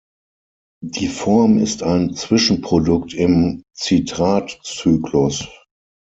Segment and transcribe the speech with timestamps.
[0.83, 5.47] Die -Form ist ein Zwischenprodukt im Citratzyklus.